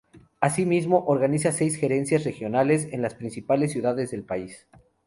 Así 0.39 0.65
mismo, 0.65 1.05
organiza 1.05 1.51
seis 1.51 1.75
gerencias 1.75 2.23
regionales 2.23 2.87
en 2.91 3.03
las 3.03 3.13
principales 3.13 3.71
ciudades 3.71 4.09
del 4.09 4.23
país. 4.23 4.67